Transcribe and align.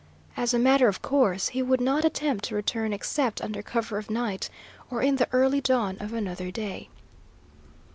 As 0.35 0.51
a 0.51 0.57
matter 0.57 0.87
of 0.87 1.03
course, 1.03 1.49
he 1.49 1.61
would 1.61 1.79
not 1.79 2.03
attempt 2.03 2.45
to 2.45 2.55
return 2.55 2.91
except 2.91 3.39
under 3.39 3.61
cover 3.61 3.99
of 3.99 4.09
night, 4.09 4.49
or 4.89 5.03
in 5.03 5.17
the 5.17 5.29
early 5.31 5.61
dawn 5.61 5.95
of 5.99 6.11
another 6.11 6.49
day. 6.49 6.89